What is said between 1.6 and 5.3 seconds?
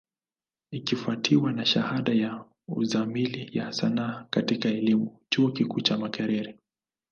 shahada ya Uzamili ya Sanaa katika elimu,